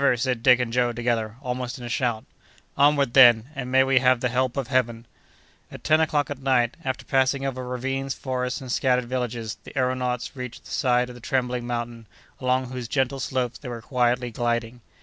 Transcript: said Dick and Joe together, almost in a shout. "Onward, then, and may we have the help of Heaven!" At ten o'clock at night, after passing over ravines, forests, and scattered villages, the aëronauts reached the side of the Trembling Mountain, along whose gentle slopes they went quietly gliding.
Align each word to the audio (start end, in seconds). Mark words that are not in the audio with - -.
said 0.15 0.41
Dick 0.41 0.59
and 0.59 0.73
Joe 0.73 0.91
together, 0.93 1.35
almost 1.43 1.77
in 1.77 1.85
a 1.85 1.87
shout. 1.87 2.25
"Onward, 2.75 3.13
then, 3.13 3.51
and 3.53 3.71
may 3.71 3.83
we 3.83 3.99
have 3.99 4.19
the 4.19 4.29
help 4.29 4.57
of 4.57 4.67
Heaven!" 4.67 5.05
At 5.71 5.83
ten 5.83 6.01
o'clock 6.01 6.31
at 6.31 6.39
night, 6.41 6.75
after 6.83 7.05
passing 7.05 7.45
over 7.45 7.63
ravines, 7.67 8.15
forests, 8.15 8.61
and 8.61 8.71
scattered 8.71 9.05
villages, 9.05 9.59
the 9.63 9.73
aëronauts 9.73 10.31
reached 10.35 10.65
the 10.65 10.71
side 10.71 11.09
of 11.09 11.13
the 11.13 11.21
Trembling 11.21 11.67
Mountain, 11.67 12.07
along 12.39 12.71
whose 12.71 12.87
gentle 12.87 13.19
slopes 13.19 13.59
they 13.59 13.69
went 13.69 13.83
quietly 13.83 14.31
gliding. 14.31 14.81